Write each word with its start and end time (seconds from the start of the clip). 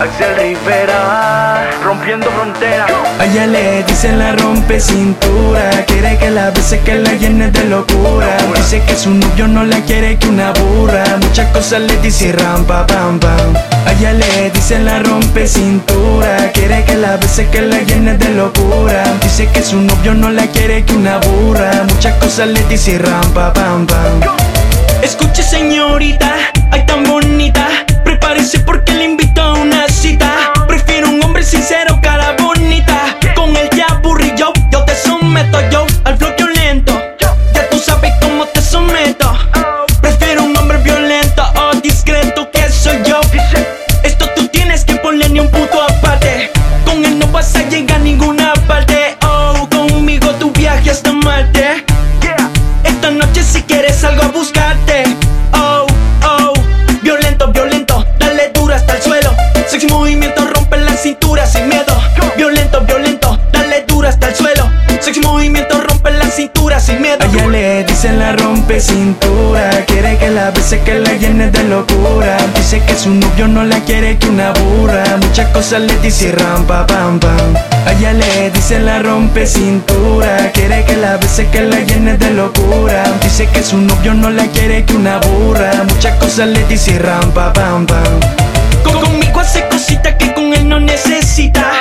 Axel 0.00 0.34
Rivera, 0.34 1.68
rompiendo 1.84 2.26
fronteras. 2.30 2.90
A 3.18 3.24
ella 3.26 3.46
le 3.46 3.82
dicen 3.84 4.18
la 4.18 4.32
rompe 4.32 4.80
cintura. 4.80 5.70
Quiere 5.86 6.16
que 6.16 6.30
la 6.30 6.50
bese, 6.52 6.80
que 6.80 6.94
la 6.94 7.12
llene 7.12 7.50
de 7.50 7.64
locura. 7.64 8.38
Dice 8.56 8.82
que 8.86 8.96
su 8.96 9.10
novio 9.10 9.46
no 9.46 9.62
la 9.62 9.78
quiere 9.82 10.18
que 10.18 10.28
una 10.28 10.52
burra. 10.52 11.04
Muchas 11.20 11.48
cosas 11.52 11.82
le 11.82 11.98
dice 11.98 12.32
rampa, 12.32 12.86
pam, 12.86 13.20
pam. 13.20 13.54
A 13.86 13.92
ella 13.92 14.14
le 14.14 14.50
dicen 14.50 14.86
la 14.86 15.00
rompe 15.00 15.46
cintura. 15.46 16.50
Quiere 16.54 16.82
que 16.84 16.94
la 16.94 17.18
bese, 17.18 17.46
que 17.48 17.60
la 17.60 17.80
llene 17.80 18.16
de 18.16 18.30
locura. 18.30 19.02
Dice 19.22 19.50
que 19.52 19.62
su 19.62 19.76
novio 19.82 20.14
no 20.14 20.30
la 20.30 20.46
quiere 20.46 20.82
que 20.82 20.94
una 20.94 21.18
burra. 21.18 21.70
Muchas 21.86 22.14
cosas 22.14 22.48
le 22.48 22.62
dice 22.70 22.98
rampa, 22.98 23.52
pam, 23.52 23.86
pam. 23.86 24.20
Escuche 25.02 25.42
señorita, 25.42 26.36
ay 26.70 26.86
tan 26.86 27.04
bonita. 27.04 27.19
Te 35.40 35.46
someto 35.46 35.70
yo 35.70 35.86
al 36.04 36.18
flow 36.18 36.29
Quiere 70.68 70.84
que 70.84 70.98
la 71.00 71.12
llene 71.14 71.50
de 71.50 71.64
locura. 71.64 72.36
Dice 72.54 72.80
que 72.86 72.94
su 72.94 73.10
novio 73.10 73.48
no 73.48 73.64
la 73.64 73.80
quiere 73.80 74.18
que 74.18 74.28
una 74.28 74.52
burra. 74.52 75.02
Muchas 75.20 75.48
cosas 75.48 75.80
le 75.80 75.96
dice 75.98 76.32
rampa, 76.32 76.86
pam, 76.86 77.18
pam. 77.18 77.54
A 77.86 77.92
ella 77.92 78.12
le 78.12 78.50
dicen 78.50 78.84
la 78.84 79.00
rompe 79.00 79.46
cintura. 79.46 80.50
Quiere 80.52 80.84
que 80.84 80.96
la 80.96 81.16
bese, 81.16 81.46
que 81.48 81.62
la 81.62 81.80
llene 81.80 82.16
de 82.18 82.30
locura. 82.32 83.02
Dice 83.22 83.46
que 83.52 83.62
su 83.62 83.78
novio 83.78 84.14
no 84.14 84.30
la 84.30 84.46
quiere 84.48 84.84
que 84.84 84.94
una 84.94 85.18
burra. 85.18 85.72
Muchas 85.88 86.16
cosas 86.18 86.48
le 86.48 86.62
dice 86.66 86.98
rampa, 86.98 87.52
pam, 87.52 87.86
pam. 87.86 88.20
Con- 88.84 89.00
conmigo 89.00 89.40
hace 89.40 89.66
cositas 89.68 90.14
que 90.14 90.32
con 90.34 90.52
él 90.54 90.68
no 90.68 90.78
necesita. 90.78 91.79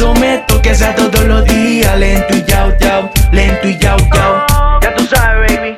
Someto, 0.00 0.62
que 0.62 0.74
sea 0.74 0.94
todos 0.94 1.24
los 1.24 1.44
días. 1.44 1.94
Lento 1.98 2.34
y 2.34 2.42
yao, 2.44 2.72
yao, 2.78 3.10
lento 3.32 3.68
y 3.68 3.78
yao, 3.78 3.98
yao. 4.14 4.80
Ya 4.80 4.94
tú 4.94 5.04
sabes, 5.04 5.56
baby. 5.56 5.76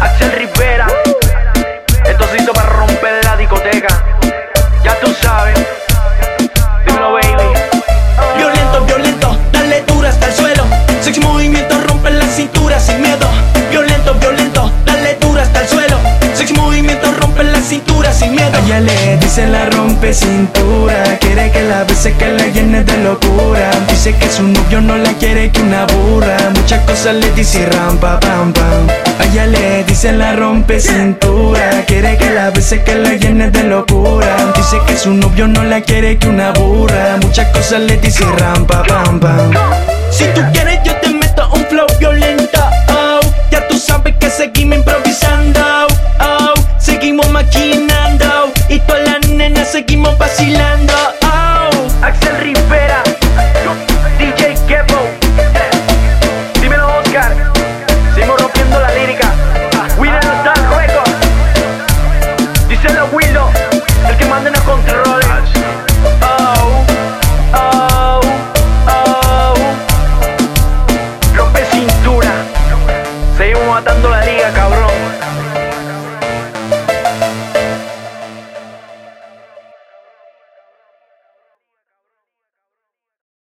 Axel 0.00 0.32
Rivera. 0.32 0.86
Esto 2.04 2.24
se 2.30 2.42
hizo 2.42 2.52
para 2.52 2.68
romper 2.68 3.24
la 3.24 3.36
discoteca. 3.38 4.04
Ya 4.84 4.94
tú 5.00 5.14
sabes. 5.22 5.58
Dímelo, 6.84 7.12
baby. 7.14 7.48
Violento, 8.36 8.84
violento, 8.84 9.38
dale 9.52 9.82
duro 9.86 10.06
hasta 10.06 10.26
el 10.26 10.34
suelo. 10.34 10.64
Sexy 11.00 11.20
movimiento 11.20 11.80
rompe 11.88 12.10
la 12.10 12.26
cintura 12.26 12.78
sin 12.78 13.00
miedo. 13.00 13.26
Violento, 13.70 14.14
violento, 14.14 14.70
dale 14.84 15.16
duro 15.18 15.40
hasta 15.40 15.62
el 15.62 15.68
suelo. 15.68 15.98
Sexy 16.34 16.52
movimiento 16.52 17.10
rompe 17.18 17.44
la 17.44 17.60
cintura 17.62 18.12
sin 18.12 18.32
miedo. 18.34 18.54
A 18.54 18.60
ella 18.60 18.80
le 18.80 19.16
dice 19.16 19.46
la 19.46 19.64
rompe 19.70 20.12
cintura. 20.12 21.19
Que 21.52 21.62
la 21.62 21.84
bese, 21.84 22.12
que 22.14 22.28
la 22.28 22.46
llene 22.46 22.84
de 22.84 22.96
locura. 22.98 23.70
Dice 23.88 24.14
que 24.14 24.28
su 24.28 24.42
novio 24.42 24.80
no 24.80 24.96
la 24.96 25.12
quiere 25.14 25.50
que 25.50 25.60
una 25.60 25.84
burra. 25.86 26.36
Muchas 26.54 26.80
cosas 26.84 27.16
le 27.16 27.30
dice 27.32 27.66
rampa, 27.66 28.20
pam, 28.20 28.52
pam. 28.52 28.88
A 29.18 29.24
ella 29.24 29.46
le 29.46 29.84
dice 29.84 30.12
la 30.12 30.36
rompe 30.36 30.80
cintura. 30.80 31.84
Quiere 31.86 32.16
que 32.16 32.30
la 32.30 32.50
bese, 32.50 32.82
que 32.82 32.94
la 32.94 33.14
llene 33.14 33.50
de 33.50 33.64
locura. 33.64 34.52
Dice 34.56 34.78
que 34.86 34.96
su 34.96 35.12
novio 35.12 35.48
no 35.48 35.64
la 35.64 35.80
quiere 35.80 36.18
que 36.18 36.28
una 36.28 36.52
burra. 36.52 37.16
Muchas 37.20 37.48
cosas 37.48 37.80
le 37.80 37.96
dice 37.96 38.24
rampa, 38.38 38.82
pam, 38.84 39.18
pam. 39.18 39.50
Si 40.10 40.24
tú 40.34 40.42
quieres, 40.52 40.80
yo 40.84 40.94
te 40.96 41.08
meto 41.10 41.48
un 41.52 41.64
flow 41.66 41.86
violento. 41.98 42.60
Oh, 42.88 43.20
ya 43.50 43.66
tú 43.68 43.78
sabes 43.78 44.14
que 44.20 44.30
seguimos 44.30 44.78
improvisando. 44.78 45.60
Oh, 46.20 46.54
seguimos 46.78 47.28
maquinando. 47.30 48.52
Y 48.68 48.78
todas 48.80 49.02
las 49.04 49.28
nenas 49.28 49.68
seguimos 49.68 50.16
vacilando. 50.16 50.92